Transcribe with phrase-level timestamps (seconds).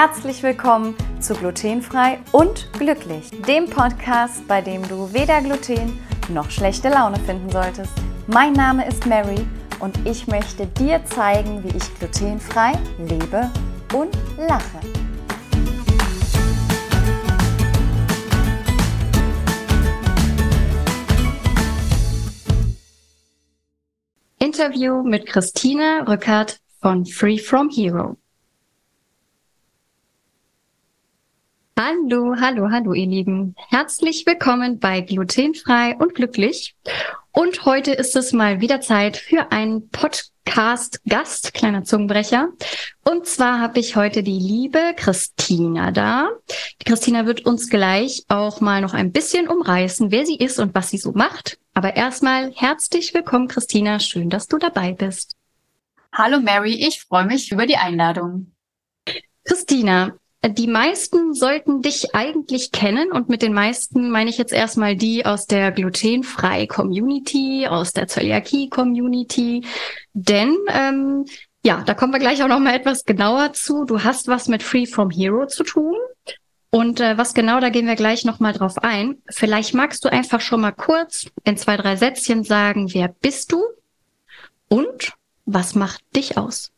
[0.00, 5.98] Herzlich willkommen zu Glutenfrei und Glücklich, dem Podcast, bei dem du weder Gluten
[6.28, 7.90] noch schlechte Laune finden solltest.
[8.28, 9.44] Mein Name ist Mary
[9.80, 13.50] und ich möchte dir zeigen, wie ich glutenfrei lebe
[13.92, 14.78] und lache.
[24.38, 28.16] Interview mit Christine Rückert von Free From Hero.
[31.80, 33.54] Hallo, hallo, hallo, ihr Lieben.
[33.68, 36.74] Herzlich willkommen bei Glutenfrei und Glücklich.
[37.30, 42.48] Und heute ist es mal wieder Zeit für einen Podcast-Gast, kleiner Zungenbrecher.
[43.04, 46.30] Und zwar habe ich heute die liebe Christina da.
[46.82, 50.74] Die Christina wird uns gleich auch mal noch ein bisschen umreißen, wer sie ist und
[50.74, 51.60] was sie so macht.
[51.74, 54.00] Aber erstmal herzlich willkommen, Christina.
[54.00, 55.36] Schön, dass du dabei bist.
[56.12, 58.50] Hallo Mary, ich freue mich über die Einladung.
[59.44, 64.94] Christina, die meisten sollten dich eigentlich kennen und mit den meisten meine ich jetzt erstmal
[64.94, 69.64] die aus der glutenfrei Community, aus der Zöliakie Community,
[70.12, 71.24] denn ähm,
[71.64, 73.84] ja, da kommen wir gleich auch noch mal etwas genauer zu.
[73.84, 75.96] Du hast was mit Free from Hero zu tun.
[76.70, 79.22] Und äh, was genau, da gehen wir gleich noch mal drauf ein.
[79.28, 83.62] Vielleicht magst du einfach schon mal kurz in zwei, drei Sätzchen sagen, wer bist du
[84.68, 85.12] und
[85.46, 86.70] was macht dich aus?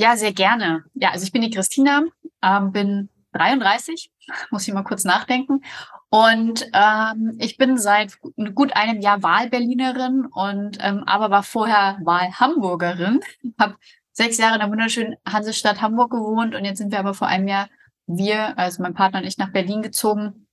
[0.00, 0.84] Ja, sehr gerne.
[0.94, 2.04] Ja, also ich bin die Christina,
[2.42, 4.10] ähm, bin 33,
[4.50, 5.62] muss ich mal kurz nachdenken.
[6.08, 8.18] Und ähm, ich bin seit
[8.54, 13.20] gut einem Jahr Wahlberlinerin und ähm, aber war vorher Wahlhamburgerin.
[13.58, 13.76] Habe
[14.12, 17.46] sechs Jahre in der wunderschönen Hansestadt Hamburg gewohnt und jetzt sind wir aber vor einem
[17.46, 17.68] Jahr
[18.06, 20.46] wir, also mein Partner und ich, nach Berlin gezogen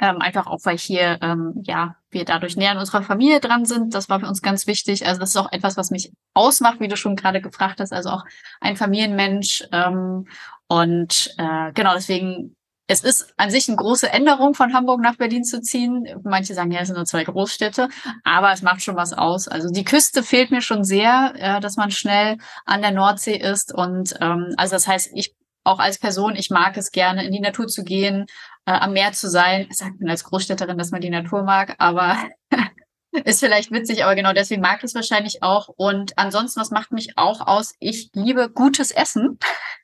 [0.00, 3.94] ähm, einfach auch, weil hier, ähm, ja, wir dadurch näher an unserer Familie dran sind.
[3.94, 5.06] Das war für uns ganz wichtig.
[5.06, 7.92] Also das ist auch etwas, was mich ausmacht, wie du schon gerade gefragt hast.
[7.92, 8.24] Also auch
[8.60, 9.64] ein Familienmensch.
[9.72, 10.26] Ähm,
[10.68, 12.56] und äh, genau, deswegen,
[12.88, 16.06] es ist an sich eine große Änderung, von Hamburg nach Berlin zu ziehen.
[16.22, 17.88] Manche sagen, ja, es sind nur zwei Großstädte,
[18.22, 19.48] aber es macht schon was aus.
[19.48, 23.74] Also die Küste fehlt mir schon sehr, äh, dass man schnell an der Nordsee ist.
[23.74, 25.34] Und ähm, also das heißt, ich
[25.66, 28.26] auch als Person, ich mag es gerne, in die Natur zu gehen,
[28.66, 29.66] äh, am Meer zu sein.
[29.70, 32.16] Sagt man als Großstädterin, dass man die Natur mag, aber
[33.24, 35.68] ist vielleicht witzig, aber genau deswegen mag ich es wahrscheinlich auch.
[35.68, 37.74] Und ansonsten, was macht mich auch aus?
[37.78, 39.38] Ich liebe gutes Essen.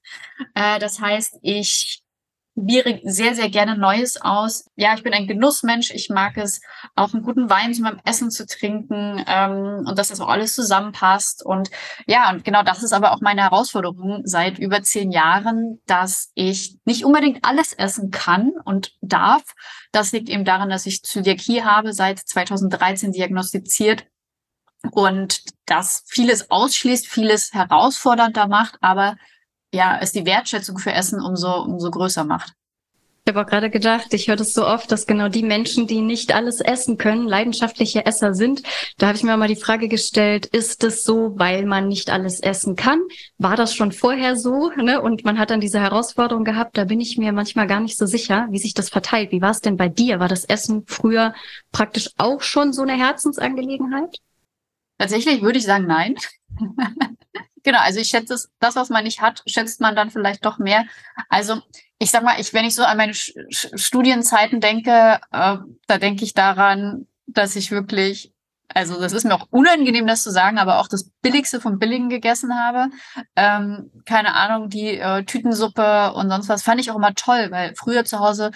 [0.55, 2.02] äh, das heißt, ich
[2.55, 4.71] probiere sehr, sehr gerne Neues aus.
[4.77, 5.91] Ja, ich bin ein Genussmensch.
[5.91, 6.61] Ich mag es,
[6.95, 10.55] auch einen guten Wein zu meinem Essen zu trinken ähm, und dass das auch alles
[10.55, 11.45] zusammenpasst.
[11.45, 11.71] Und
[12.07, 16.79] ja, und genau das ist aber auch meine Herausforderung seit über zehn Jahren, dass ich
[16.85, 19.43] nicht unbedingt alles essen kann und darf.
[19.93, 24.07] Das liegt eben daran, dass ich Zöliakie habe, seit 2013 diagnostiziert
[24.91, 29.17] und das vieles ausschließt, vieles herausfordernder macht, aber
[29.73, 32.53] ja, es die Wertschätzung für Essen umso, umso größer macht.
[33.25, 36.01] Ich habe auch gerade gedacht, ich höre das so oft, dass genau die Menschen, die
[36.01, 38.65] nicht alles essen können, leidenschaftliche Esser sind.
[38.99, 42.41] Da habe ich mir mal die Frage gestellt, ist es so, weil man nicht alles
[42.41, 43.01] essen kann?
[43.39, 44.71] War das schon vorher so?
[44.71, 45.01] Ne?
[45.01, 48.07] Und man hat dann diese Herausforderung gehabt, da bin ich mir manchmal gar nicht so
[48.07, 49.31] sicher, wie sich das verteilt.
[49.31, 50.19] Wie war es denn bei dir?
[50.19, 51.33] War das Essen früher
[51.71, 54.19] praktisch auch schon so eine Herzensangelegenheit?
[54.99, 56.17] Tatsächlich würde ich sagen, nein.
[57.65, 60.59] Genau, also ich schätze es, das, was man nicht hat, schätzt man dann vielleicht doch
[60.59, 60.85] mehr.
[61.29, 61.61] Also
[61.99, 63.33] ich sag mal, ich, wenn ich so an meine Sch
[63.75, 65.57] Studienzeiten denke, äh,
[65.87, 68.33] da denke ich daran, dass ich wirklich,
[68.69, 72.09] also das ist mir auch unangenehm, das zu sagen, aber auch das Billigste vom Billigen
[72.09, 72.91] gegessen habe.
[73.37, 77.75] Ähm, keine Ahnung, die äh, Tütensuppe und sonst was fand ich auch immer toll, weil
[77.77, 78.51] früher zu Hause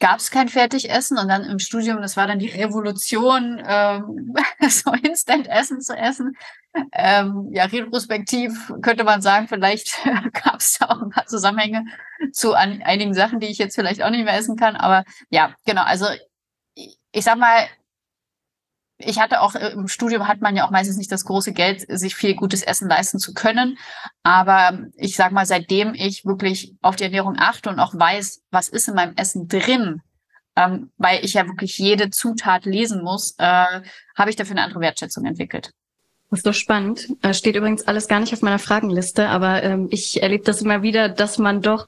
[0.00, 4.34] gab es kein Fertigessen und dann im Studium, das war dann die Revolution, ähm,
[4.68, 6.36] so Instant-Essen zu essen.
[6.92, 9.98] Ähm, ja, retrospektiv könnte man sagen, vielleicht
[10.44, 11.84] gab es da auch ein paar Zusammenhänge
[12.32, 14.76] zu an einigen Sachen, die ich jetzt vielleicht auch nicht mehr essen kann.
[14.76, 16.06] Aber ja, genau, also
[16.74, 17.66] ich sag mal,
[18.98, 21.84] ich hatte auch äh, im Studium hat man ja auch meistens nicht das große Geld,
[21.88, 23.78] sich viel gutes Essen leisten zu können.
[24.22, 28.68] Aber ich sag mal, seitdem ich wirklich auf die Ernährung achte und auch weiß, was
[28.68, 30.02] ist in meinem Essen drin,
[30.56, 33.82] ähm, weil ich ja wirklich jede Zutat lesen muss, äh,
[34.16, 35.72] habe ich dafür eine andere Wertschätzung entwickelt.
[36.30, 37.08] Das ist so spannend.
[37.22, 40.82] Äh, steht übrigens alles gar nicht auf meiner Fragenliste, aber ähm, ich erlebe das immer
[40.82, 41.86] wieder, dass man doch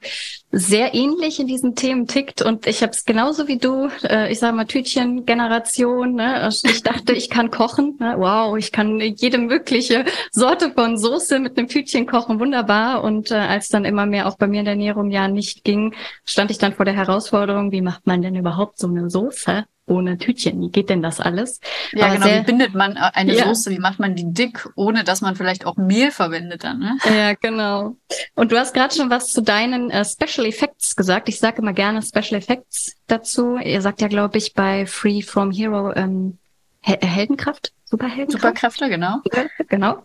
[0.50, 4.38] sehr ähnlich in diesen Themen tickt und ich habe es genauso wie du, äh, ich
[4.38, 6.14] sage mal Tütchen-Generation.
[6.14, 6.34] Ne?
[6.36, 7.96] Also ich dachte, ich kann kochen.
[8.00, 8.14] Ne?
[8.16, 13.04] Wow, ich kann jede mögliche Sorte von Soße mit einem Tütchen kochen, wunderbar.
[13.04, 15.94] Und äh, als dann immer mehr auch bei mir in der Ernährung ja nicht ging,
[16.24, 19.66] stand ich dann vor der Herausforderung, wie macht man denn überhaupt so eine Soße?
[19.90, 20.60] Ohne Tütchen.
[20.60, 21.60] Wie geht denn das alles?
[21.92, 22.26] Ja, Aber genau.
[22.26, 23.46] Sehr, wie bindet man äh, eine ja.
[23.46, 23.70] Soße?
[23.70, 26.78] Wie macht man die dick, ohne dass man vielleicht auch Mehl verwendet dann?
[26.78, 26.96] Ne?
[27.04, 27.96] Ja, genau.
[28.34, 31.28] Und du hast gerade schon was zu deinen äh, Special Effects gesagt.
[31.28, 33.56] Ich sage immer gerne Special Effects dazu.
[33.56, 36.38] Ihr sagt ja, glaube ich, bei Free From Hero ähm,
[36.82, 37.72] Heldenkraft.
[37.84, 38.30] Superhelden.
[38.30, 39.20] Superkräfte, genau.
[39.68, 40.04] Genau.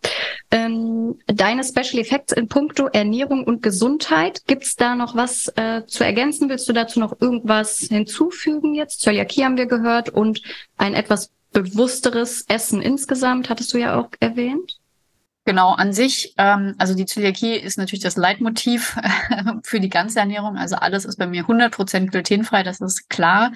[0.49, 4.41] Ähm, deine Special Effects in puncto Ernährung und Gesundheit.
[4.47, 6.49] Gibt's da noch was äh, zu ergänzen?
[6.49, 9.01] Willst du dazu noch irgendwas hinzufügen jetzt?
[9.01, 10.41] Zöliakie haben wir gehört und
[10.77, 14.77] ein etwas bewussteres Essen insgesamt, hattest du ja auch erwähnt.
[15.47, 18.97] Genau, an sich, ähm, also die Zöliakie ist natürlich das Leitmotiv
[19.63, 20.57] für die ganze Ernährung.
[20.57, 23.51] Also alles ist bei mir 100% glutenfrei, das ist klar.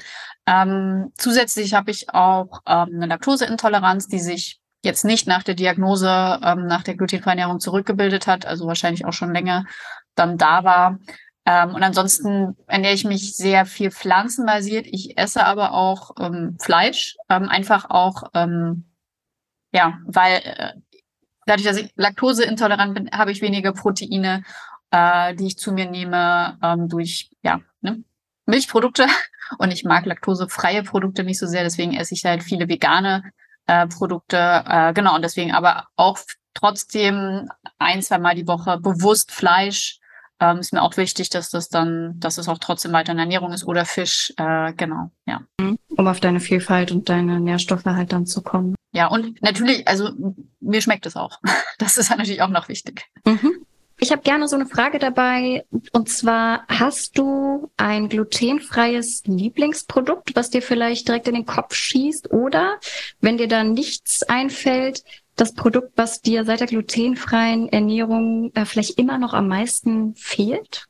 [0.46, 6.40] Ähm, zusätzlich habe ich auch ähm, eine Laktoseintoleranz, die sich jetzt nicht nach der Diagnose,
[6.44, 9.66] ähm, nach der glutenfreien Ernährung zurückgebildet hat, also wahrscheinlich auch schon länger
[10.14, 11.00] dann da war.
[11.46, 14.86] Ähm, und ansonsten ernähre ich mich sehr viel pflanzenbasiert.
[14.86, 18.86] Ich esse aber auch ähm, Fleisch, ähm, einfach auch, ähm,
[19.72, 20.74] ja, weil äh,
[21.50, 24.44] dadurch, dass ich laktoseintolerant bin, habe ich weniger Proteine,
[24.92, 28.04] äh, die ich zu mir nehme ähm, durch ja, ne,
[28.46, 29.08] Milchprodukte.
[29.58, 33.24] Und ich mag laktosefreie Produkte nicht so sehr, deswegen esse ich halt viele vegane
[33.66, 34.38] äh, Produkte.
[34.38, 36.20] Äh, genau, und deswegen aber auch
[36.54, 37.50] trotzdem
[37.80, 40.00] ein, zwei Mal die Woche bewusst Fleisch.
[40.40, 43.52] Ähm, ist mir auch wichtig, dass das dann, dass es auch trotzdem weiter in Ernährung
[43.52, 44.32] ist oder Fisch.
[44.38, 45.42] Äh, genau, ja.
[45.60, 48.76] Um auf deine Vielfalt und deine Nährstoffe halt dann zu kommen.
[48.92, 50.10] Ja, und natürlich, also
[50.60, 51.40] mir schmeckt es auch.
[51.78, 53.06] Das ist natürlich auch noch wichtig.
[53.24, 53.66] Mhm.
[54.02, 55.66] Ich habe gerne so eine Frage dabei.
[55.94, 62.32] Und zwar, hast du ein glutenfreies Lieblingsprodukt, was dir vielleicht direkt in den Kopf schießt?
[62.32, 62.80] Oder
[63.22, 65.04] wenn dir da nichts einfällt,
[65.38, 70.88] das Produkt, was dir seit der glutenfreien Ernährung äh, vielleicht immer noch am meisten fehlt?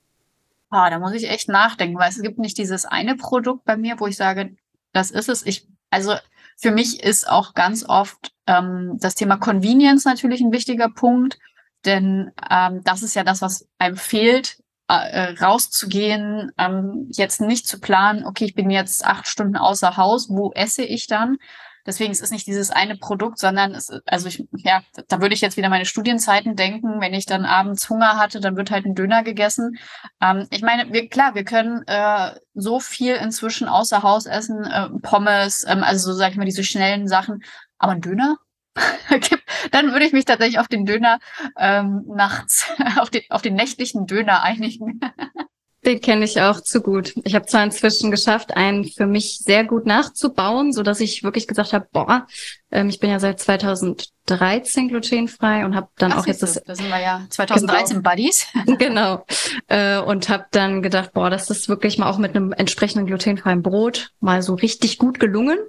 [0.72, 4.00] Ah, da muss ich echt nachdenken, weil es gibt nicht dieses eine Produkt bei mir,
[4.00, 4.56] wo ich sage,
[4.92, 5.46] das ist es.
[5.46, 6.16] Ich, also
[6.60, 11.40] für mich ist auch ganz oft ähm, das Thema Convenience natürlich ein wichtiger Punkt,
[11.86, 14.58] denn ähm, das ist ja das, was einem fehlt,
[14.88, 20.30] äh, rauszugehen, ähm, jetzt nicht zu planen, okay, ich bin jetzt acht Stunden außer Haus,
[20.30, 21.38] wo esse ich dann,
[21.86, 25.42] Deswegen es ist nicht dieses eine Produkt, sondern es, also ich, ja, da würde ich
[25.42, 27.02] jetzt wieder meine Studienzeiten denken.
[27.02, 29.78] Wenn ich dann abends Hunger hatte, dann wird halt ein Döner gegessen.
[30.22, 34.90] Ähm, ich meine, wir, klar, wir können äh, so viel inzwischen außer Haus essen, äh,
[35.02, 37.44] Pommes, ähm, also so sag ich mal, diese schnellen Sachen.
[37.78, 38.38] Aber ein Döner?
[39.72, 41.20] dann würde ich mich tatsächlich auf den Döner
[41.58, 45.00] ähm, nachts, auf den, auf den nächtlichen Döner einigen.
[45.86, 47.14] Den kenne ich auch zu gut.
[47.24, 51.48] Ich habe zwar inzwischen geschafft, einen für mich sehr gut nachzubauen, so dass ich wirklich
[51.48, 52.28] gesagt habe, boah,
[52.70, 56.62] ähm, ich bin ja seit 2013 glutenfrei und habe dann Ach, auch jetzt das.
[56.66, 58.48] Da sind wir ja 2013 genau, Buddies.
[58.78, 59.26] genau.
[59.68, 63.64] Äh, und habe dann gedacht, boah, das ist wirklich mal auch mit einem entsprechenden glutenfreien
[63.64, 65.60] Brot mal so richtig gut gelungen.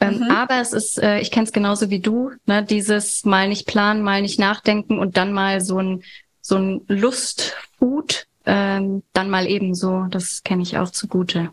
[0.00, 0.30] Ähm, mhm.
[0.30, 4.02] Aber es ist, äh, ich kenne es genauso wie du, ne, dieses mal nicht planen,
[4.02, 6.02] mal nicht nachdenken und dann mal so ein
[6.40, 10.06] so ein Lustfood ähm, dann mal ebenso.
[10.10, 11.50] Das kenne ich auch zugute.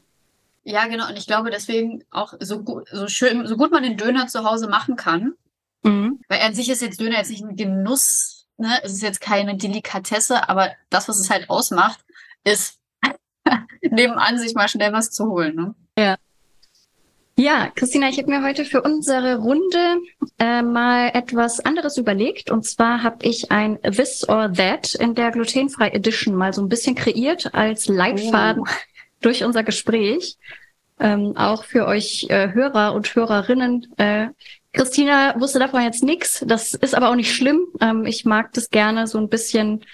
[0.64, 1.08] Ja, genau.
[1.08, 4.44] Und ich glaube deswegen auch so gut, so schön, so gut man den Döner zu
[4.44, 5.34] Hause machen kann.
[5.84, 6.20] Mhm.
[6.28, 8.80] Weil an sich ist jetzt Döner jetzt nicht ein Genuss, ne?
[8.84, 12.00] Es ist jetzt keine Delikatesse, aber das, was es halt ausmacht,
[12.44, 12.80] ist
[13.82, 15.56] nebenan sich mal schnell was zu holen.
[15.56, 15.76] Ne?
[15.98, 16.18] Ja.
[17.40, 20.02] Ja, Christina, ich habe mir heute für unsere Runde
[20.40, 22.52] äh, mal etwas anderes überlegt.
[22.52, 26.68] Und zwar habe ich ein This or That in der Glutenfrei Edition mal so ein
[26.68, 28.72] bisschen kreiert als Leitfaden oh.
[29.22, 30.36] durch unser Gespräch.
[31.00, 33.88] Ähm, auch für euch äh, Hörer und Hörerinnen.
[33.96, 34.28] Äh,
[34.74, 36.44] Christina wusste davon jetzt nichts.
[36.46, 37.68] Das ist aber auch nicht schlimm.
[37.80, 39.86] Ähm, ich mag das gerne so ein bisschen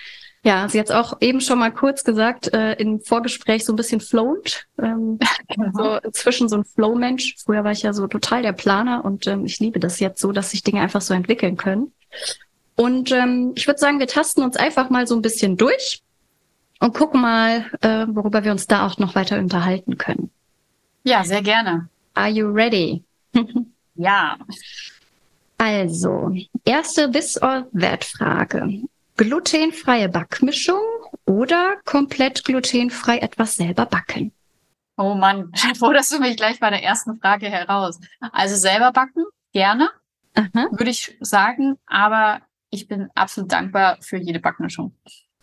[0.45, 3.99] ja, sie hat auch eben schon mal kurz gesagt, äh, im Vorgespräch so ein bisschen
[3.99, 4.67] flowend.
[4.77, 5.71] Ähm, genau.
[5.73, 7.37] so inzwischen so ein Flow-Mensch.
[7.43, 10.31] Früher war ich ja so total der Planer und ähm, ich liebe das jetzt so,
[10.31, 11.91] dass sich Dinge einfach so entwickeln können.
[12.75, 16.03] Und ähm, ich würde sagen, wir tasten uns einfach mal so ein bisschen durch
[16.79, 20.29] und gucken mal, äh, worüber wir uns da auch noch weiter unterhalten können.
[21.03, 21.89] Ja, sehr gerne.
[22.13, 23.03] Are you ready?
[23.95, 24.37] ja.
[25.57, 26.35] Also,
[26.65, 28.83] erste This or That Frage
[29.17, 30.81] glutenfreie Backmischung
[31.25, 34.31] oder komplett glutenfrei etwas selber backen?
[34.97, 37.99] Oh Mann, forderst du mich gleich bei der ersten Frage heraus.
[38.31, 39.89] Also selber backen, gerne,
[40.35, 40.67] Aha.
[40.71, 44.95] würde ich sagen, aber ich bin absolut dankbar für jede Backmischung.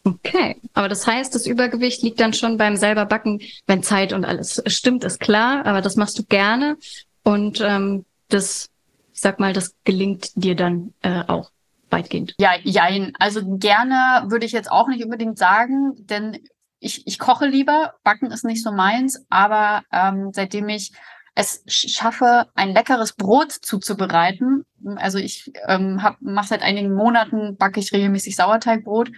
[0.05, 4.25] Okay, aber das heißt, das Übergewicht liegt dann schon beim selber backen, wenn Zeit und
[4.25, 6.77] alles stimmt, ist klar, aber das machst du gerne
[7.23, 8.69] und ähm, das,
[9.15, 11.51] ich sag mal, das gelingt dir dann äh, auch
[11.93, 12.35] weitgehend.
[12.39, 13.13] Ja, jein.
[13.19, 16.39] Also gerne würde ich jetzt auch nicht unbedingt sagen, denn
[16.81, 17.95] ich, ich koche lieber.
[18.03, 20.93] Backen ist nicht so meins, aber ähm, seitdem ich
[21.35, 24.65] es schaffe, ein leckeres Brot zuzubereiten.
[24.97, 29.11] Also ich ähm, mache seit einigen Monaten, backe ich regelmäßig Sauerteigbrot.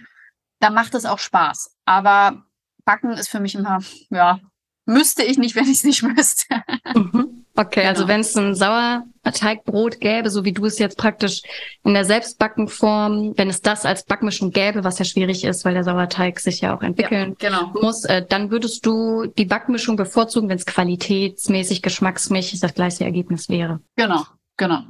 [0.59, 1.75] Da macht es auch Spaß.
[1.85, 2.43] Aber
[2.85, 3.79] Backen ist für mich immer,
[4.09, 4.39] ja,
[4.85, 6.63] müsste ich nicht, wenn ich es nicht müsste.
[6.93, 7.44] Mhm.
[7.57, 7.89] Okay, also genau.
[7.89, 11.41] also wenn es ein Sauerteigbrot gäbe, so wie du es jetzt praktisch
[11.83, 15.85] in der Selbstbackenform, wenn es das als Backmischung gäbe, was ja schwierig ist, weil der
[15.85, 17.71] Sauerteig sich ja auch entwickeln ja, genau.
[17.81, 23.47] muss, äh, dann würdest du die Backmischung bevorzugen, wenn es qualitätsmäßig, geschmacksmäßig das gleiche Ergebnis
[23.47, 23.79] wäre.
[23.95, 24.23] Genau,
[24.57, 24.83] genau.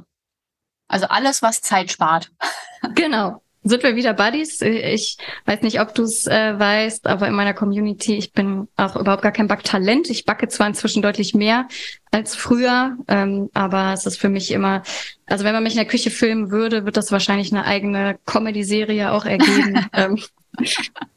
[0.88, 2.30] Also alles, was Zeit spart.
[2.94, 4.60] Genau sind wir wieder Buddies.
[4.62, 8.96] Ich weiß nicht, ob du es äh, weißt, aber in meiner Community, ich bin auch
[8.96, 10.08] überhaupt gar kein Backtalent.
[10.08, 11.66] Ich backe zwar inzwischen deutlich mehr
[12.10, 14.82] als früher, ähm, aber es ist für mich immer,
[15.26, 19.12] also wenn man mich in der Küche filmen würde, wird das wahrscheinlich eine eigene Comedy-Serie
[19.12, 19.86] auch ergeben.
[19.92, 20.22] ähm,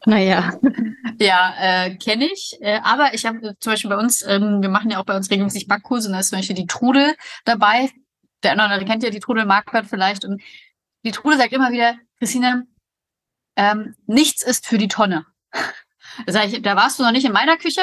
[0.05, 0.53] naja.
[1.19, 2.57] Ja, äh, kenne ich.
[2.61, 5.15] Äh, aber ich habe äh, zum Beispiel bei uns, ähm, wir machen ja auch bei
[5.15, 7.13] uns regelmäßig Backkurse und da ist zum Beispiel die Trudel
[7.45, 7.89] dabei.
[8.43, 10.25] Der andere kennt ja die Trudel Marquardt vielleicht.
[10.25, 10.41] Und
[11.03, 12.63] die Trude sagt immer wieder, Christina,
[13.55, 15.25] ähm, nichts ist für die Tonne.
[16.25, 17.81] Da, ich, da warst du noch nicht in meiner Küche,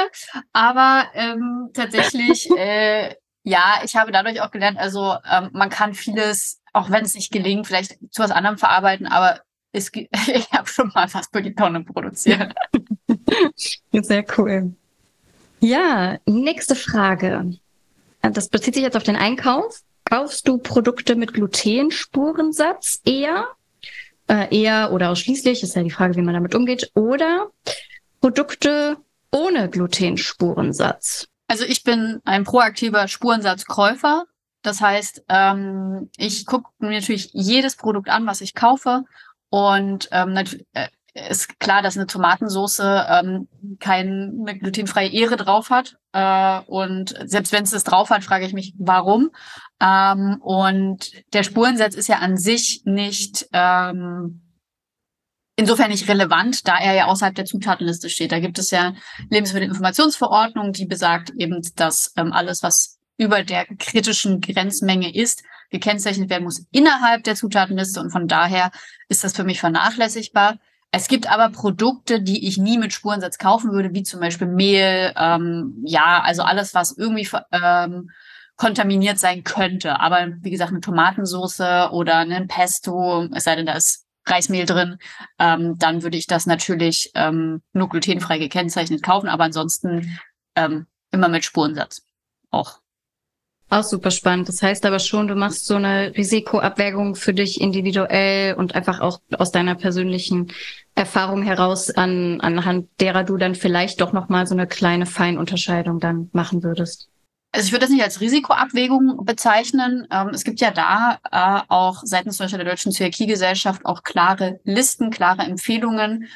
[0.53, 6.61] aber ähm, tatsächlich, äh, ja, ich habe dadurch auch gelernt, also ähm, man kann vieles,
[6.75, 9.41] auch wenn es nicht gelingt, vielleicht zu was anderem verarbeiten, aber
[9.73, 9.91] es,
[10.27, 12.53] ich habe schon mal was für die Tonne produziert.
[13.93, 14.75] Sehr cool.
[15.61, 17.59] Ja, nächste Frage.
[18.21, 19.81] Das bezieht sich jetzt auf den Einkauf.
[20.09, 23.49] Kaufst du Produkte mit Glutenspurensatz eher?
[24.29, 26.91] Äh, eher oder ausschließlich, ist ja die Frage, wie man damit umgeht.
[26.95, 27.49] Oder
[28.21, 28.99] Produkte
[29.33, 31.29] ohne Glutenspurensatz?
[31.49, 34.25] Also ich bin ein proaktiver Spurensatzkäufer.
[34.63, 39.03] Das heißt, ähm, ich gucke mir natürlich jedes Produkt an, was ich kaufe.
[39.51, 40.37] Und ähm,
[40.73, 40.89] äh,
[41.29, 43.49] ist klar, dass eine Tomatensauce ähm,
[43.81, 45.97] keine glutenfreie Ehre drauf hat.
[46.13, 49.31] Äh, und selbst wenn es das drauf hat, frage ich mich, warum.
[49.81, 54.43] Ähm, und der Spurensatz ist ja an sich nicht ähm,
[55.57, 58.33] insofern nicht relevant, da er ja außerhalb der Zutatenliste steht.
[58.33, 58.95] Da gibt es ja
[59.31, 66.45] Lebensmittelinformationsverordnung, die besagt eben, dass ähm, alles, was über der kritischen Grenzmenge ist, gekennzeichnet werden
[66.45, 68.71] muss innerhalb der Zutatenliste und von daher
[69.09, 70.59] ist das für mich vernachlässigbar.
[70.93, 75.13] Es gibt aber Produkte, die ich nie mit Spurensatz kaufen würde, wie zum Beispiel Mehl,
[75.17, 78.11] ähm, ja, also alles, was irgendwie ähm,
[78.57, 80.01] kontaminiert sein könnte.
[80.01, 84.99] Aber wie gesagt, eine Tomatensauce oder ein Pesto, es sei denn, da ist Reismehl drin,
[85.39, 90.19] ähm, dann würde ich das natürlich ähm, nur glutenfrei gekennzeichnet kaufen, aber ansonsten
[90.57, 92.03] ähm, immer mit Spurensatz
[92.51, 92.81] auch.
[93.69, 94.49] Auch super spannend.
[94.49, 99.21] Das heißt aber schon, du machst so eine Risikoabwägung für dich individuell und einfach auch
[99.37, 100.53] aus deiner persönlichen
[100.95, 106.31] Erfahrung heraus an, anhand derer du dann vielleicht doch nochmal so eine kleine Feinunterscheidung dann
[106.33, 107.09] machen würdest.
[107.57, 110.07] Also ich würde das nicht als Risikoabwägung bezeichnen.
[110.11, 115.41] Ähm, es gibt ja da äh, auch seitens der Deutschen Zöliakiegesellschaft auch klare Listen, klare
[115.41, 116.29] Empfehlungen,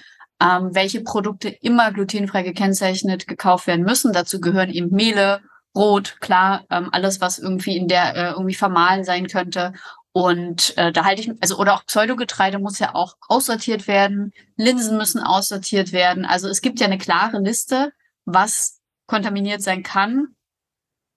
[0.43, 4.15] ähm, welche Produkte immer glutenfrei gekennzeichnet gekauft werden müssen.
[4.15, 5.43] Dazu gehören eben Mehle,
[5.75, 9.75] Brot, klar, ähm, alles, was irgendwie in der äh, irgendwie vermahlen sein könnte.
[10.13, 14.97] Und äh, da halte ich, also oder auch Pseudogetreide muss ja auch aussortiert werden, Linsen
[14.97, 16.25] müssen aussortiert werden.
[16.25, 17.93] Also es gibt ja eine klare Liste,
[18.25, 20.35] was kontaminiert sein kann.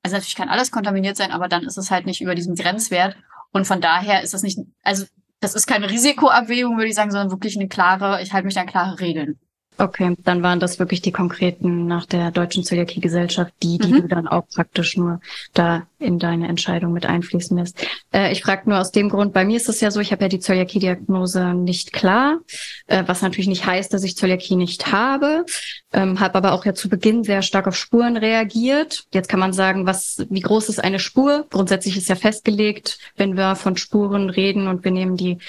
[0.03, 3.15] Also natürlich kann alles kontaminiert sein, aber dann ist es halt nicht über diesem Grenzwert.
[3.51, 5.05] Und von daher ist das nicht, also
[5.39, 8.67] das ist keine Risikoabwägung, würde ich sagen, sondern wirklich eine klare, ich halte mich an
[8.67, 9.39] klare Regeln.
[9.77, 14.01] Okay, dann waren das wirklich die konkreten nach der Deutschen Zöliakie-Gesellschaft, die, die mhm.
[14.01, 15.19] du dann auch praktisch nur
[15.53, 17.83] da in deine Entscheidung mit einfließen lässt.
[18.13, 20.23] Äh, ich frage nur aus dem Grund, bei mir ist es ja so, ich habe
[20.23, 22.39] ja die Zöliakie-Diagnose nicht klar,
[22.85, 25.45] äh, was natürlich nicht heißt, dass ich Zöliakie nicht habe,
[25.91, 29.05] ähm, habe aber auch ja zu Beginn sehr stark auf Spuren reagiert.
[29.11, 31.47] Jetzt kann man sagen, was, wie groß ist eine Spur?
[31.49, 35.39] Grundsätzlich ist ja festgelegt, wenn wir von Spuren reden und wir nehmen die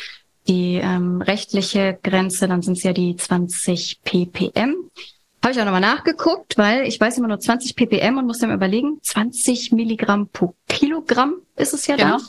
[0.47, 4.75] die ähm, rechtliche Grenze, dann sind es ja die 20 ppm.
[5.43, 8.53] Habe ich auch nochmal nachgeguckt, weil ich weiß immer nur 20 ppm und muss dann
[8.53, 12.19] überlegen, 20 Milligramm pro Kilogramm ist es ja genau.
[12.19, 12.23] dann.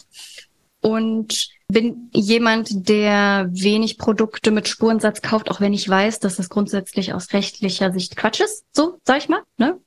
[0.81, 6.49] Und bin jemand, der wenig Produkte mit Spurensatz kauft, auch wenn ich weiß, dass das
[6.49, 9.41] grundsätzlich aus rechtlicher Sicht Quatsch ist, so sag ich mal.
[9.57, 9.79] Ne?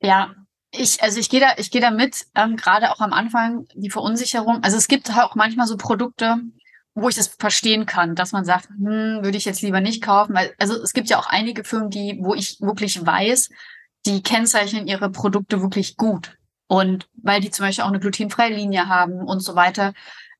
[0.00, 0.34] Ja,
[0.72, 3.90] ich, also ich gehe da, ich gehe da mit, ähm, gerade auch am Anfang die
[3.90, 4.62] Verunsicherung.
[4.62, 6.36] Also es gibt auch manchmal so Produkte,
[6.94, 10.34] wo ich das verstehen kann, dass man sagt, hm, würde ich jetzt lieber nicht kaufen,
[10.34, 13.50] weil also es gibt ja auch einige Firmen, die, wo ich wirklich weiß,
[14.06, 16.36] die kennzeichnen ihre Produkte wirklich gut
[16.68, 19.92] und weil die zum Beispiel auch eine glutenfreie Linie haben und so weiter.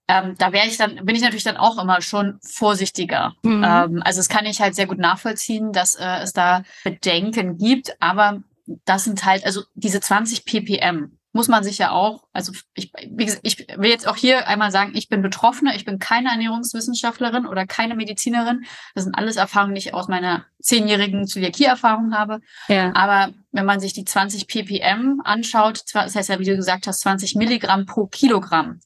[0.06, 3.34] Ähm, da wäre ich dann, bin ich natürlich dann auch immer schon vorsichtiger.
[3.42, 3.64] Mhm.
[3.64, 7.96] Ähm, also es kann ich halt sehr gut nachvollziehen, dass äh, es da Bedenken gibt,
[8.00, 8.42] aber
[8.84, 13.24] das sind halt, also diese 20 ppm, muss man sich ja auch, also ich, wie
[13.24, 17.44] gesagt, ich will jetzt auch hier einmal sagen, ich bin Betroffene, ich bin keine Ernährungswissenschaftlerin
[17.46, 18.64] oder keine Medizinerin.
[18.94, 22.38] Das sind alles Erfahrungen, die ich aus meiner zehnjährigen Zöliakie-Erfahrung habe.
[22.68, 22.94] Ja.
[22.94, 27.00] Aber wenn man sich die 20 ppm anschaut, das heißt ja, wie du gesagt hast,
[27.00, 28.78] 20 Milligramm pro Kilogramm,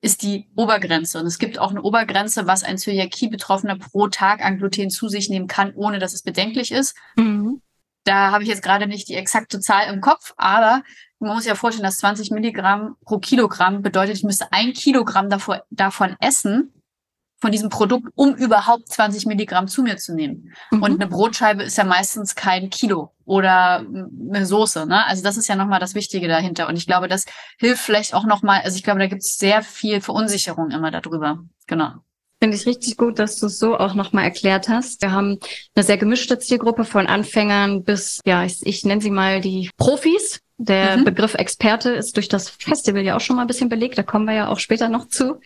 [0.00, 1.18] ist die Obergrenze.
[1.18, 5.28] Und es gibt auch eine Obergrenze, was ein Zöliakie-Betroffener pro Tag an Gluten zu sich
[5.28, 6.96] nehmen kann, ohne dass es bedenklich ist.
[7.16, 7.62] Mhm.
[8.06, 10.82] Da habe ich jetzt gerade nicht die exakte Zahl im Kopf, aber
[11.18, 15.28] man muss sich ja vorstellen, dass 20 Milligramm pro Kilogramm bedeutet, ich müsste ein Kilogramm
[15.28, 16.72] davor, davon essen,
[17.38, 20.54] von diesem Produkt, um überhaupt 20 Milligramm zu mir zu nehmen.
[20.70, 20.82] Mhm.
[20.82, 24.86] Und eine Brotscheibe ist ja meistens kein Kilo oder eine Soße.
[24.86, 25.04] Ne?
[25.06, 26.68] Also das ist ja nochmal das Wichtige dahinter.
[26.68, 27.26] Und ich glaube, das
[27.58, 31.44] hilft vielleicht auch nochmal, also ich glaube, da gibt es sehr viel Verunsicherung immer darüber.
[31.66, 31.94] Genau.
[32.42, 35.00] Finde ich richtig gut, dass du es so auch nochmal erklärt hast.
[35.00, 35.38] Wir haben
[35.74, 40.40] eine sehr gemischte Zielgruppe von Anfängern bis, ja, ich, ich nenne sie mal die Profis.
[40.58, 41.04] Der mhm.
[41.04, 43.96] Begriff Experte ist durch das Festival ja auch schon mal ein bisschen belegt.
[43.98, 45.40] Da kommen wir ja auch später noch zu.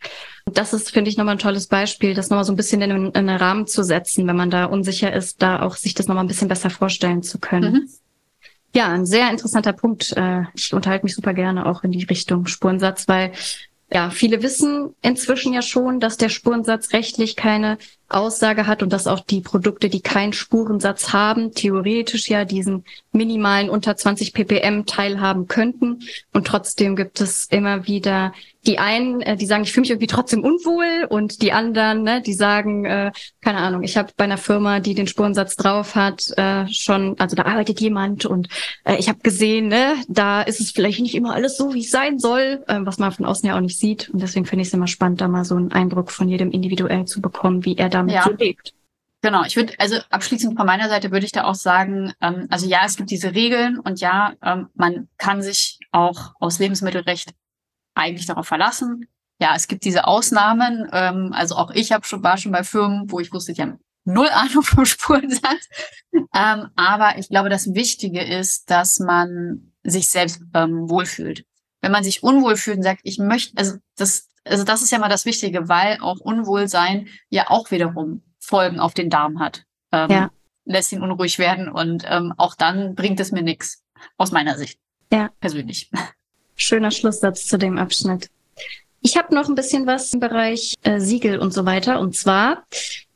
[0.46, 3.14] Das ist, finde ich, nochmal ein tolles Beispiel, das nochmal so ein bisschen in, in
[3.14, 6.28] einen Rahmen zu setzen, wenn man da unsicher ist, da auch sich das nochmal ein
[6.28, 7.72] bisschen besser vorstellen zu können.
[7.72, 7.88] Mhm.
[8.74, 10.12] Ja, ein sehr interessanter Punkt.
[10.16, 13.32] Äh, ich unterhalte mich super gerne auch in die Richtung Spurensatz, weil
[13.92, 17.78] ja, viele wissen inzwischen ja schon, dass der Spurensatz rechtlich keine
[18.10, 23.70] Aussage hat und dass auch die Produkte, die keinen Spurensatz haben, theoretisch ja diesen minimalen
[23.70, 26.00] unter 20 ppm teilhaben könnten.
[26.32, 28.32] Und trotzdem gibt es immer wieder
[28.66, 32.20] die einen, äh, die sagen, ich fühle mich irgendwie trotzdem unwohl und die anderen, ne,
[32.20, 36.30] die sagen, äh, keine Ahnung, ich habe bei einer Firma, die den Spurensatz drauf hat,
[36.36, 38.48] äh, schon, also da arbeitet jemand und
[38.84, 41.90] äh, ich habe gesehen, ne, da ist es vielleicht nicht immer alles so, wie es
[41.90, 44.10] sein soll, äh, was man von außen ja auch nicht sieht.
[44.10, 47.06] Und deswegen finde ich es immer spannend, da mal so einen Eindruck von jedem individuell
[47.06, 48.24] zu bekommen, wie er damit ja.
[48.24, 48.74] so lebt.
[49.22, 52.66] Genau, ich würde, also abschließend von meiner Seite würde ich da auch sagen, ähm, also
[52.66, 57.34] ja, es gibt diese Regeln und ja, ähm, man kann sich auch aus Lebensmittelrecht
[57.94, 59.06] eigentlich darauf verlassen.
[59.38, 60.88] Ja, es gibt diese Ausnahmen.
[60.92, 63.78] Ähm, also auch ich habe schon war schon bei Firmen, wo ich wusste, die haben
[64.04, 65.68] null Ahnung vom Spurensatz.
[66.12, 71.44] ähm, aber ich glaube, das Wichtige ist, dass man sich selbst ähm, wohlfühlt.
[71.82, 74.98] Wenn man sich unwohl fühlt und sagt, ich möchte, also das, also das ist ja
[74.98, 79.64] mal das Wichtige, weil auch Unwohlsein ja auch wiederum Folgen auf den Darm hat.
[79.92, 80.30] Ähm, ja.
[80.64, 83.82] Lässt ihn unruhig werden und ähm, auch dann bringt es mir nichts.
[84.16, 84.78] Aus meiner Sicht.
[85.12, 85.30] Ja.
[85.40, 85.90] Persönlich.
[86.56, 88.30] Schöner Schlusssatz zu dem Abschnitt.
[89.02, 92.00] Ich habe noch ein bisschen was im Bereich äh, Siegel und so weiter.
[92.00, 92.64] Und zwar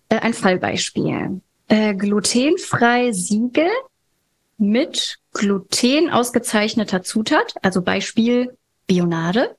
[0.08, 1.40] äh, ein Fallbeispiel.
[1.68, 3.70] Äh, glutenfrei Siegel
[4.56, 8.56] mit Gluten ausgezeichneter Zutat, also Beispiel
[8.86, 9.56] Bionade.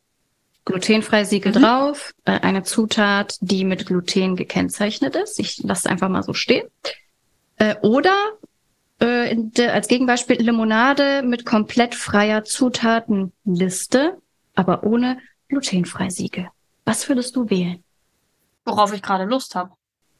[0.65, 1.61] Glutenfrei Siegel mhm.
[1.61, 5.39] drauf, äh, eine Zutat, die mit Gluten gekennzeichnet ist.
[5.39, 6.67] Ich lasse es einfach mal so stehen.
[7.57, 8.15] Äh, oder
[8.99, 14.17] äh, de, als Gegenbeispiel Limonade mit komplett freier Zutatenliste,
[14.55, 16.49] aber ohne glutenfrei Siegel.
[16.83, 17.83] Was würdest du wählen?
[18.65, 19.71] Worauf ich gerade Lust habe.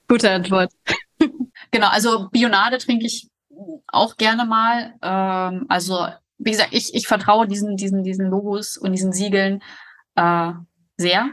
[0.07, 0.71] Gute Antwort.
[1.71, 3.29] genau, also Bionade trinke ich
[3.87, 4.93] auch gerne mal.
[5.01, 9.63] Ähm, also wie gesagt, ich, ich vertraue diesen, diesen, diesen Logos und diesen Siegeln
[10.15, 10.51] äh,
[10.97, 11.29] sehr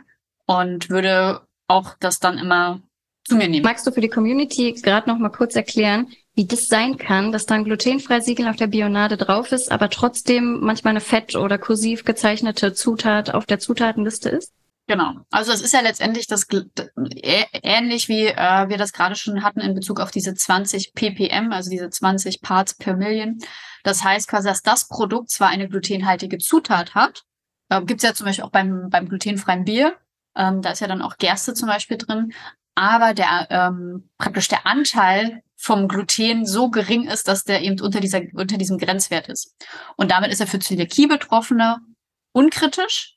[0.46, 2.80] und würde auch das dann immer
[3.24, 3.64] zu mir nehmen.
[3.64, 7.46] Magst du für die Community gerade noch mal kurz erklären, wie das sein kann, dass
[7.46, 11.58] da ein glutenfrei Siegel auf der Bionade drauf ist, aber trotzdem manchmal eine fett- oder
[11.58, 14.52] kursiv gezeichnete Zutat auf der Zutatenliste ist?
[14.88, 15.14] Genau.
[15.30, 16.46] Also es ist ja letztendlich das
[17.62, 21.70] ähnlich wie äh, wir das gerade schon hatten in Bezug auf diese 20 ppm, also
[21.70, 23.38] diese 20 Parts per Million.
[23.84, 27.22] Das heißt quasi, dass das Produkt zwar eine glutenhaltige Zutat hat,
[27.72, 29.96] äh, gibt es ja zum Beispiel auch beim, beim glutenfreien Bier,
[30.36, 32.32] ähm, da ist ja dann auch Gerste zum Beispiel drin,
[32.74, 38.00] aber der ähm, praktisch der Anteil vom Gluten so gering ist, dass der eben unter
[38.00, 39.54] dieser unter diesem Grenzwert ist.
[39.96, 41.78] Und damit ist er für Zöliakie-Betroffene
[42.32, 43.16] unkritisch.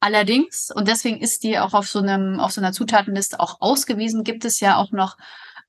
[0.00, 4.24] Allerdings und deswegen ist die auch auf so einem auf so einer Zutatenliste auch ausgewiesen.
[4.24, 5.16] Gibt es ja auch noch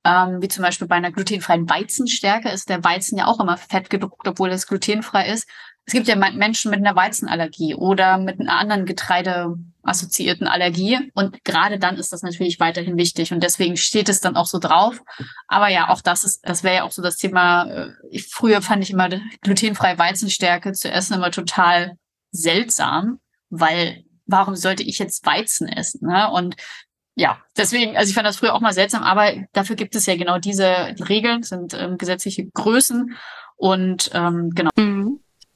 [0.04, 3.88] ähm, wie zum Beispiel bei einer glutenfreien Weizenstärke ist der Weizen ja auch immer fett
[3.90, 5.48] gedruckt, obwohl es glutenfrei ist.
[5.86, 10.98] Es gibt ja Menschen mit einer Weizenallergie oder mit einer anderen Getreideassoziierten Allergie.
[11.14, 13.32] Und gerade dann ist das natürlich weiterhin wichtig.
[13.32, 15.00] Und deswegen steht es dann auch so drauf.
[15.46, 17.70] Aber ja, auch das ist, das wäre ja auch so das Thema.
[17.70, 19.08] Äh, ich, früher fand ich immer
[19.42, 21.96] glutenfreie Weizenstärke zu essen immer total
[22.32, 26.08] seltsam, weil warum sollte ich jetzt Weizen essen?
[26.08, 26.28] Ne?
[26.32, 26.56] Und
[27.14, 30.16] ja, deswegen, also ich fand das früher auch mal seltsam, aber dafür gibt es ja
[30.16, 33.16] genau diese die Regeln, sind ähm, gesetzliche Größen
[33.56, 34.70] und ähm, genau.
[34.76, 34.95] Mhm.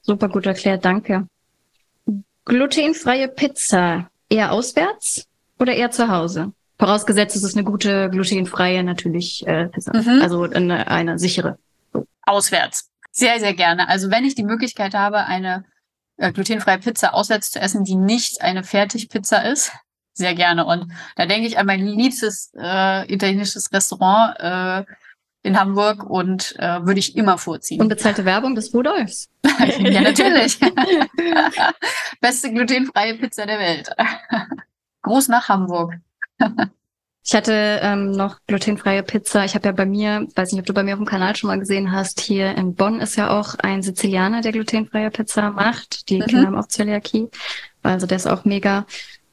[0.03, 1.27] Super gut erklärt, danke.
[2.45, 5.27] Glutenfreie Pizza eher auswärts
[5.59, 6.53] oder eher zu Hause?
[6.79, 10.23] Vorausgesetzt, es ist eine gute glutenfreie natürlich äh, Pizza, mhm.
[10.23, 11.59] also eine, eine sichere.
[12.23, 12.91] Auswärts.
[13.13, 13.89] Sehr, sehr gerne.
[13.89, 15.65] Also wenn ich die Möglichkeit habe, eine
[16.17, 19.73] äh, glutenfreie Pizza auswärts zu essen, die nicht eine Fertigpizza ist.
[20.13, 20.67] Sehr gerne.
[20.67, 24.85] Und da denke ich an mein liebstes äh, italienisches Restaurant äh,
[25.43, 27.81] in Hamburg und äh, würde ich immer vorziehen.
[27.81, 29.31] Unbezahlte Werbung des Rudolfs.
[29.79, 30.61] ja, natürlich.
[32.21, 33.91] Beste glutenfreie Pizza der Welt.
[35.03, 35.95] Groß nach Hamburg.
[37.25, 39.45] Ich hatte ähm, noch glutenfreie Pizza.
[39.45, 41.49] Ich habe ja bei mir, weiß nicht, ob du bei mir auf dem Kanal schon
[41.49, 46.09] mal gesehen hast, hier in Bonn ist ja auch ein Sizilianer, der glutenfreie Pizza macht.
[46.09, 46.27] Die mhm.
[46.27, 47.29] Kinder haben auch Zöliakie.
[47.83, 48.87] Also der ist auch mega.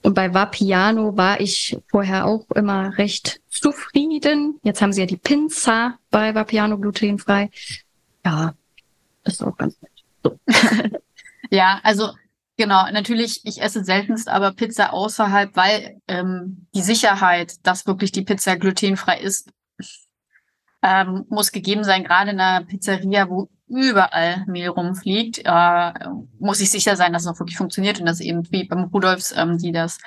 [0.07, 4.57] Und bei Vapiano war ich vorher auch immer recht zufrieden.
[4.63, 7.51] Jetzt haben sie ja die Pinza bei Vapiano glutenfrei.
[8.23, 8.53] Ja,
[9.25, 9.91] ist auch ganz nett.
[10.23, 10.39] So.
[11.51, 12.13] ja, also
[12.55, 18.23] Genau, natürlich, ich esse seltenst aber Pizza außerhalb, weil ähm, die Sicherheit, dass wirklich die
[18.23, 19.51] Pizza glutenfrei ist,
[20.81, 22.05] ähm, muss gegeben sein.
[22.05, 25.93] Gerade in einer Pizzeria, wo überall Mehl rumfliegt, äh,
[26.39, 29.33] muss ich sicher sein, dass es auch wirklich funktioniert und dass eben wie beim Rudolfs,
[29.35, 29.97] ähm, die das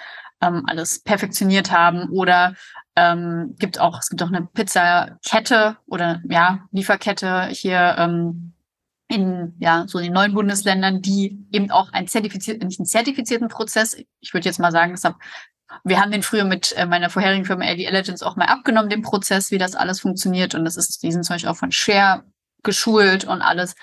[0.40, 2.08] ähm, alles perfektioniert haben.
[2.10, 2.54] Oder
[2.96, 8.54] ähm, gibt auch, es gibt auch eine Pizzakette oder ja, Lieferkette hier ähm,
[9.08, 13.96] in ja so den neuen Bundesländern, die eben auch ein zertifiziert, nicht einen zertifizierten Prozess,
[14.20, 15.16] ich würde jetzt mal sagen, deshalb,
[15.84, 19.02] wir haben den früher mit äh, meiner vorherigen Firma AD Legends auch mal abgenommen, den
[19.02, 20.54] Prozess, wie das alles funktioniert.
[20.54, 22.24] Und das ist, die sind zum Beispiel auch von Share
[22.62, 23.74] geschult und alles.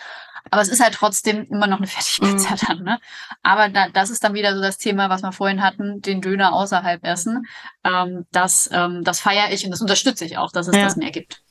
[0.49, 2.59] Aber es ist halt trotzdem immer noch eine Fertigpizza mhm.
[2.67, 2.99] dann, ne?
[3.43, 6.53] Aber da, das ist dann wieder so das Thema, was wir vorhin hatten, den Döner
[6.53, 7.47] außerhalb essen.
[7.83, 10.83] Ähm, das, ähm, das feiere ich und das unterstütze ich auch, dass es ja.
[10.83, 11.41] das mehr gibt.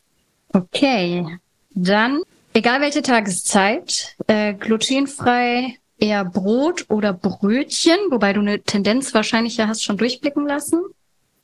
[0.52, 1.38] Okay.
[1.70, 2.22] Dann
[2.56, 9.68] Egal welche Tageszeit, äh, glutenfrei eher Brot oder Brötchen, wobei du eine Tendenz wahrscheinlich ja
[9.68, 10.80] hast schon durchblicken lassen.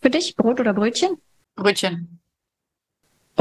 [0.01, 1.19] Für dich Brot oder Brötchen?
[1.55, 2.22] Brötchen.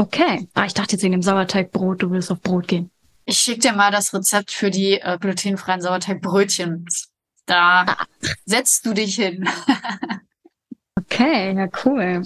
[0.02, 0.48] Okay.
[0.54, 2.90] Ah, ich dachte jetzt wegen dem Sauerteigbrot, du willst auf Brot gehen.
[3.24, 6.86] Ich schicke dir mal das Rezept für die äh, glutenfreien Sauerteigbrötchen.
[7.46, 8.06] Da ah.
[8.44, 9.48] setzt du dich hin.
[10.98, 12.22] okay, ja cool.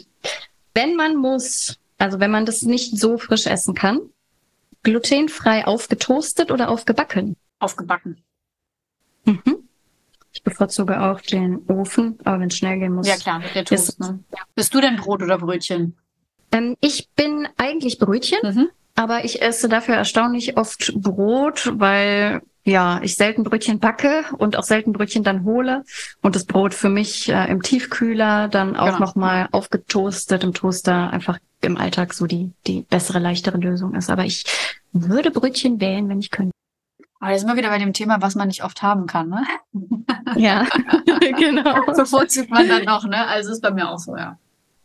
[0.73, 4.01] Wenn man muss, also wenn man das nicht so frisch essen kann,
[4.83, 7.37] Glutenfrei aufgetoastet oder aufgebacken?
[7.59, 8.23] Aufgebacken.
[9.27, 9.69] Mhm.
[10.33, 13.07] Ich bevorzuge auch den Ofen, aber wenn es schnell gehen muss.
[13.07, 13.91] Ja klar, mit der Toast.
[13.91, 14.21] Ist, ne?
[14.55, 15.95] Bist du denn Brot oder Brötchen?
[16.57, 18.69] Ähm, ich bin eigentlich Brötchen, mhm.
[18.95, 24.64] aber ich esse dafür erstaunlich oft Brot, weil ja, ich selten Brötchen backe und auch
[24.64, 25.85] selten Brötchen dann hole
[26.21, 28.99] und das Brot für mich äh, im Tiefkühler dann auch genau.
[28.99, 34.11] nochmal aufgetoastet im Toaster einfach im Alltag so die, die bessere, leichtere Lösung ist.
[34.11, 34.45] Aber ich
[34.92, 36.53] würde Brötchen wählen, wenn ich könnte.
[37.21, 39.45] Aber jetzt sind wir wieder bei dem Thema, was man nicht oft haben kann, ne?
[40.35, 40.66] Ja,
[41.38, 41.87] genau.
[41.87, 43.27] Bevorzugt man dann noch, ne?
[43.29, 44.38] Also ist bei mir auch so, ja.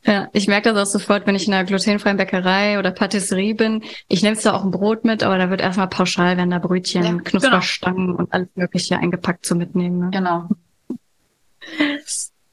[0.03, 3.83] Ja, ich merke das auch sofort, wenn ich in einer glutenfreien Bäckerei oder Patisserie bin.
[4.07, 7.03] Ich nehme zwar auch ein Brot mit, aber da wird erstmal pauschal, werden da Brötchen,
[7.03, 8.19] ja, Knusperstangen genau.
[8.19, 9.99] und alles Mögliche eingepackt zu mitnehmen.
[9.99, 10.09] Ne?
[10.11, 10.49] Genau.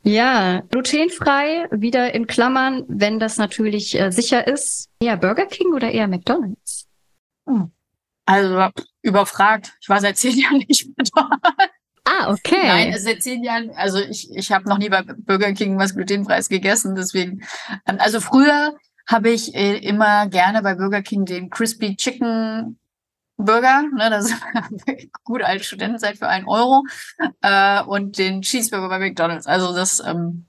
[0.02, 4.90] Ja, glutenfrei, wieder in Klammern, wenn das natürlich äh, sicher ist.
[5.00, 6.87] Eher Burger King oder eher McDonald's?
[7.46, 7.70] Hm.
[8.26, 8.68] Also
[9.02, 9.72] überfragt.
[9.80, 11.70] Ich war seit zehn Jahren nicht mehr dort.
[12.11, 12.66] Ah, okay.
[12.66, 16.49] Nein, seit zehn Jahren, also ich, ich habe noch nie bei Burger King was glutenfreies
[16.49, 17.42] gegessen, deswegen.
[17.87, 22.79] Ähm, also früher habe ich äh, immer gerne bei Burger King den Crispy Chicken
[23.37, 24.42] Burger, ne, das ist
[25.25, 26.83] gute alte Studentenzeit für einen Euro,
[27.42, 29.47] äh, und den Cheeseburger bei McDonalds.
[29.47, 30.47] Also das, ähm,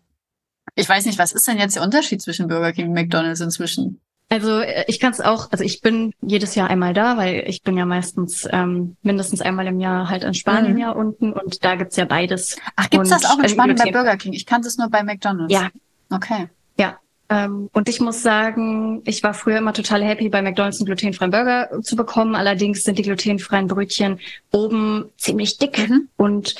[0.75, 3.99] ich weiß nicht, was ist denn jetzt der Unterschied zwischen Burger King und McDonalds inzwischen?
[4.29, 7.63] Also äh, ich kann es auch, also ich bin jedes Jahr einmal da, weil ich
[7.63, 10.79] bin ja meistens ähm, mindestens einmal im Jahr halt in Spanien mhm.
[10.79, 12.57] ja unten und da gibt's ja beides.
[12.75, 14.33] Ach, gibt's und, das auch in Spanien bei Burger King?
[14.33, 15.53] Ich kannte es nur bei McDonald's.
[15.53, 15.69] Ja.
[16.11, 16.47] Okay.
[16.77, 16.99] Ja.
[17.29, 21.31] Ähm, und ich muss sagen, ich war früher immer total happy, bei McDonald's einen glutenfreien
[21.31, 22.35] Burger zu bekommen.
[22.35, 24.19] Allerdings sind die glutenfreien Brötchen
[24.51, 26.07] oben ziemlich dick mhm.
[26.17, 26.55] und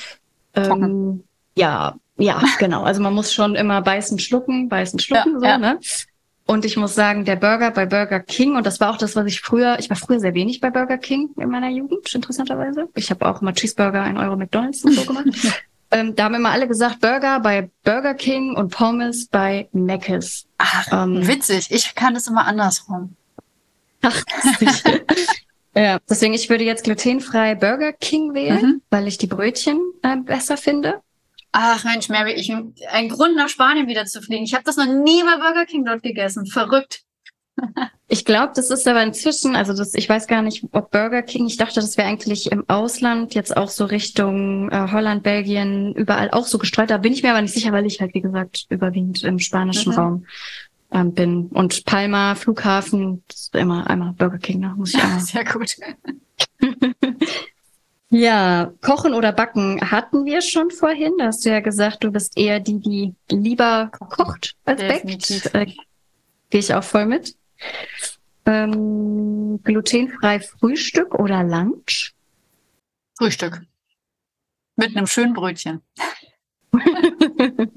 [0.55, 1.23] ähm,
[1.55, 2.84] ja, ja, genau.
[2.84, 5.58] Also man muss schon immer beißen, schlucken, beißen, schlucken, ja, so, ja.
[5.58, 5.79] ne?
[6.50, 9.28] Und ich muss sagen, der Burger bei Burger King, und das war auch das, was
[9.28, 12.90] ich früher, ich war früher sehr wenig bei Burger King in meiner Jugend, interessanterweise.
[12.96, 15.28] Ich habe auch immer Cheeseburger, ein Euro McDonalds und so gemacht.
[15.92, 20.48] ähm, da haben immer alle gesagt, Burger bei Burger King und Pommes bei Mc's.
[20.58, 21.68] Ach, ähm, witzig.
[21.70, 23.16] Ich kann das immer andersrum.
[24.02, 24.24] Ach,
[25.76, 28.82] ja, deswegen, ich würde jetzt glutenfrei Burger King wählen, mhm.
[28.90, 31.02] weil ich die Brötchen äh, besser finde.
[31.52, 32.54] Ach Mensch, Mary, ich,
[32.92, 34.44] ein Grund nach Spanien wieder zu fliegen.
[34.44, 36.46] Ich habe das noch nie bei Burger King dort gegessen.
[36.46, 37.04] Verrückt.
[38.12, 41.46] Ich glaube, das ist aber inzwischen, also das, ich weiß gar nicht, ob Burger King,
[41.46, 46.32] ich dachte, das wäre eigentlich im Ausland, jetzt auch so Richtung äh, Holland, Belgien, überall
[46.32, 46.90] auch so gestreut.
[46.90, 49.92] Da bin ich mir aber nicht sicher, weil ich halt, wie gesagt, überwiegend im spanischen
[49.92, 50.00] mhm.
[50.00, 50.26] Raum
[50.92, 51.46] ähm, bin.
[51.50, 54.74] Und Palma, Flughafen, immer einmal Burger King, ne?
[54.76, 55.20] muss ich einmal.
[55.20, 55.76] Sehr gut.
[58.12, 61.13] Ja, Kochen oder Backen hatten wir schon vorhin.
[61.19, 65.43] Da hast du ja gesagt, du bist eher die, die lieber kocht als Definitiv.
[65.52, 65.56] backt.
[65.56, 65.76] Äh,
[66.50, 67.36] Gehe ich auch voll mit.
[68.45, 72.15] Ähm, glutenfrei Frühstück oder Lunch?
[73.15, 73.62] Frühstück.
[74.76, 75.82] Mit einem schönen Brötchen.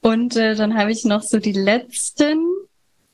[0.00, 2.53] Und äh, dann habe ich noch so die letzten.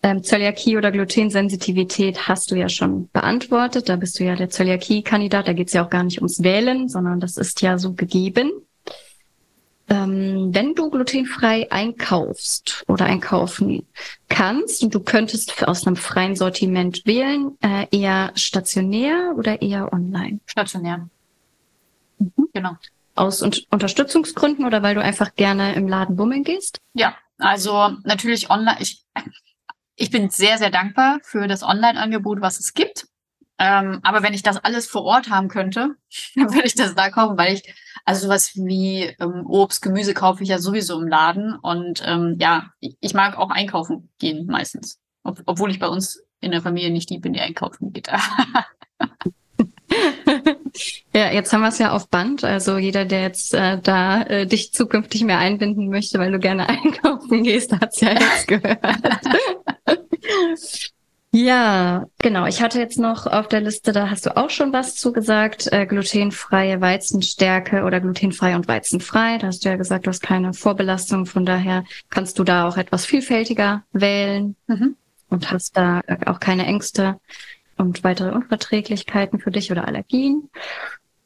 [0.03, 3.89] Ähm, Zöliakie oder Glutensensitivität hast du ja schon beantwortet.
[3.89, 5.47] Da bist du ja der Zöliakie-Kandidat.
[5.47, 8.51] Da geht es ja auch gar nicht ums Wählen, sondern das ist ja so gegeben.
[9.91, 13.87] Ähm, wenn du glutenfrei einkaufst oder einkaufen
[14.29, 20.39] kannst und du könntest aus einem freien Sortiment wählen, äh, eher stationär oder eher online?
[20.47, 21.09] Stationär.
[22.19, 22.49] Mhm.
[22.55, 22.77] Genau.
[23.17, 26.79] Aus Un Unterstützungsgründen oder weil du einfach gerne im Laden bummeln gehst?
[26.95, 28.77] Ja, also natürlich online.
[28.81, 29.03] Ich,
[30.01, 33.07] ich bin sehr, sehr dankbar für das Online-Angebot, was es gibt.
[33.59, 35.97] Ähm, aber wenn ich das alles vor Ort haben könnte,
[36.35, 37.75] dann würde ich das da kaufen, weil ich,
[38.07, 41.55] also sowas wie ähm, Obst, Gemüse kaufe ich ja sowieso im Laden.
[41.55, 44.99] Und ähm, ja, ich, mag auch einkaufen gehen meistens.
[45.23, 48.09] Ob, obwohl ich bei uns in der Familie nicht die bin, die einkaufen geht.
[51.13, 52.43] ja, jetzt haben wir es ja auf Band.
[52.43, 56.67] Also jeder, der jetzt äh, da äh, dich zukünftig mehr einbinden möchte, weil du gerne
[56.71, 58.81] einkaufen gehst, hat es ja jetzt gehört.
[61.33, 62.47] Ja, genau.
[62.47, 65.87] Ich hatte jetzt noch auf der Liste, da hast du auch schon was zugesagt, äh,
[65.87, 69.39] glutenfreie Weizenstärke oder glutenfrei und weizenfrei.
[69.39, 71.27] Da hast du ja gesagt, du hast keine Vorbelastung.
[71.27, 74.97] Von daher kannst du da auch etwas vielfältiger wählen Mhm.
[75.29, 77.21] und hast da auch keine Ängste
[77.77, 80.51] und weitere Unverträglichkeiten für dich oder Allergien.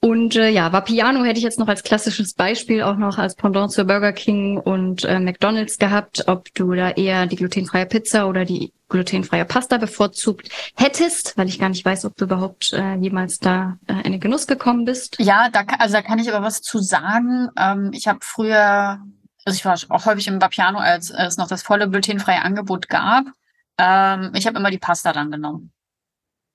[0.05, 3.73] Und äh, ja, Vapiano hätte ich jetzt noch als klassisches Beispiel auch noch als Pendant
[3.73, 8.45] zu Burger King und äh, McDonald's gehabt, ob du da eher die glutenfreie Pizza oder
[8.45, 13.39] die glutenfreie Pasta bevorzugt hättest, weil ich gar nicht weiß, ob du überhaupt äh, jemals
[13.39, 15.17] da äh, in den Genuss gekommen bist.
[15.21, 17.49] Ja, da, also da kann ich aber was zu sagen.
[17.59, 19.01] Ähm, ich habe früher,
[19.47, 23.25] also ich war auch häufig im Vapiano, als es noch das volle glutenfreie Angebot gab.
[23.79, 25.73] Ähm, ich habe immer die Pasta dann genommen.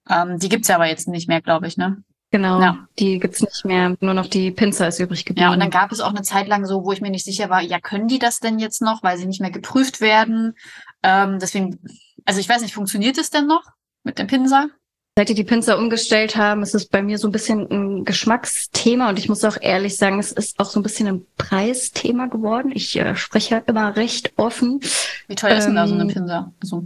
[0.07, 2.03] Ähm, die gibt's ja aber jetzt nicht mehr, glaube ich, ne?
[2.31, 2.87] Genau, Ja.
[2.99, 5.47] die gibt's nicht mehr, nur noch die Pinzer ist übrig geblieben.
[5.47, 7.49] Ja, und dann gab es auch eine Zeit lang so, wo ich mir nicht sicher
[7.49, 10.55] war, ja, können die das denn jetzt noch, weil sie nicht mehr geprüft werden?
[11.01, 11.79] Ähm, deswegen,
[12.25, 13.63] also ich weiß nicht, funktioniert es denn noch
[14.03, 14.69] mit dem Pinsel?
[15.17, 19.09] Seit die die Pinzer umgestellt haben, ist es bei mir so ein bisschen ein Geschmacksthema
[19.09, 22.71] und ich muss auch ehrlich sagen, es ist auch so ein bisschen ein Preisthema geworden.
[22.73, 24.79] Ich äh, spreche ja immer recht offen.
[25.27, 26.45] Wie teuer ist denn da so eine Ähm, Pinsel?
[26.61, 26.83] Also,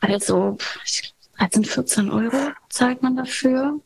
[0.00, 2.36] Also ich- 13, 14 Euro
[2.70, 3.78] zahlt man dafür.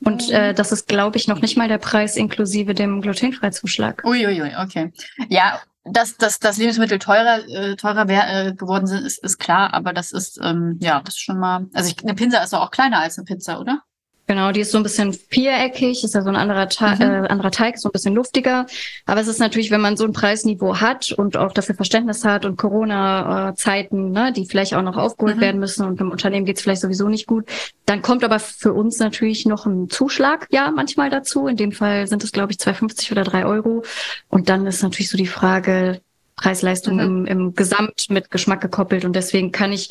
[0.00, 4.04] Und äh, das ist, glaube ich, noch nicht mal der Preis inklusive dem Glutenfreizuschlag.
[4.04, 4.92] Uiuiui, okay.
[5.28, 9.74] Ja, dass, dass, dass Lebensmittel teurer, äh, teurer wär, äh, geworden sind, ist, ist klar,
[9.74, 11.66] aber das ist, ähm, ja, das ist schon mal.
[11.72, 13.82] Also ich, eine Pizza ist doch auch kleiner als eine Pizza, oder?
[14.30, 17.00] Genau, die ist so ein bisschen viereckig, ist ja so ein anderer, Ta Mhm.
[17.00, 18.66] äh, anderer Teig, so ein bisschen luftiger.
[19.06, 22.44] Aber es ist natürlich, wenn man so ein Preisniveau hat und auch dafür Verständnis hat
[22.44, 25.40] und Corona-Zeiten, ne, die vielleicht auch noch aufgeholt Mhm.
[25.40, 27.46] werden müssen und im Unternehmen geht's vielleicht sowieso nicht gut,
[27.86, 31.46] dann kommt aber für uns natürlich noch ein Zuschlag, ja, manchmal dazu.
[31.46, 33.82] In dem Fall sind es, glaube ich, 2,50 oder 3 Euro.
[34.28, 36.02] Und dann ist natürlich so die Frage,
[36.36, 37.00] Preis-Leistung Mhm.
[37.00, 39.04] im, im Gesamt mit Geschmack gekoppelt.
[39.06, 39.88] Und deswegen kann ich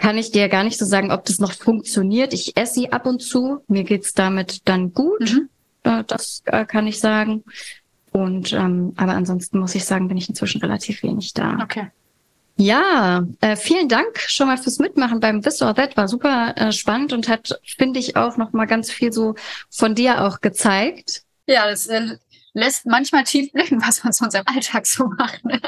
[0.00, 2.32] kann ich dir gar nicht so sagen, ob das noch funktioniert.
[2.32, 3.62] Ich esse sie ab und zu.
[3.68, 5.20] Mir geht's damit dann gut.
[5.20, 5.48] Mhm.
[6.06, 7.44] Das äh, kann ich sagen.
[8.12, 11.58] Und ähm, aber ansonsten muss ich sagen, bin ich inzwischen relativ wenig da.
[11.62, 11.90] Okay.
[12.56, 15.96] Ja, äh, vielen Dank schon mal fürs Mitmachen beim This or That.
[15.96, 19.34] War super äh, spannend und hat, finde ich, auch noch mal ganz viel so
[19.70, 21.22] von dir auch gezeigt.
[21.46, 22.18] Ja, das äh,
[22.52, 25.44] lässt manchmal tief blicken, was man sonst im Alltag so macht.
[25.44, 25.60] ne?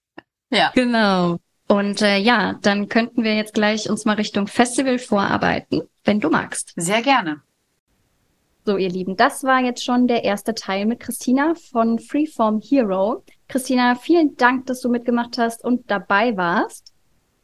[0.50, 0.70] ja.
[0.74, 1.38] Genau.
[1.68, 6.30] Und äh, ja, dann könnten wir jetzt gleich uns mal Richtung Festival vorarbeiten, wenn du
[6.30, 6.72] magst.
[6.76, 7.42] Sehr gerne.
[8.64, 13.24] So, ihr Lieben, das war jetzt schon der erste Teil mit Christina von Freeform Hero.
[13.48, 16.92] Christina, vielen Dank, dass du mitgemacht hast und dabei warst.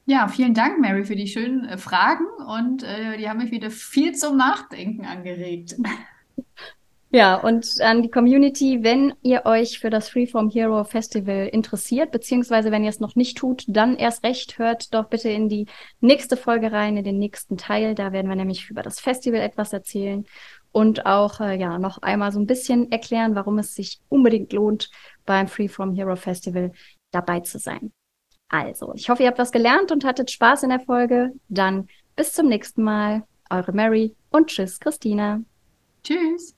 [0.04, 3.70] Ja, vielen Dank, Mary, für die schönen äh, Fragen und äh, die haben mich wieder
[3.70, 5.76] viel zum Nachdenken angeregt.
[7.14, 12.70] Ja, und an die Community, wenn ihr euch für das Freeform Hero Festival interessiert, beziehungsweise
[12.70, 15.66] wenn ihr es noch nicht tut, dann erst recht hört doch bitte in die
[16.01, 17.94] nächste Folge rein, in den nächsten Teil.
[17.94, 20.25] Da werden wir nämlich über das Festival etwas erzählen
[20.72, 24.90] und auch äh, ja noch einmal so ein bisschen erklären, warum es sich unbedingt lohnt,
[25.27, 26.72] beim Freeform Hero Festival
[27.11, 27.92] dabei zu sein.
[28.48, 31.33] Also, ich hoffe, ihr habt was gelernt und hattet Spaß in der Folge.
[31.51, 33.25] Dann bis zum nächsten Mal.
[33.51, 35.42] Eure Mary und tschüss, Christina.
[36.03, 36.55] Tschüss.